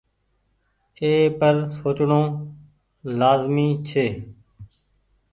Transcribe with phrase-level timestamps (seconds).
[1.01, 2.21] اي پر سوچڻو
[3.19, 4.05] لآزمي ڇي۔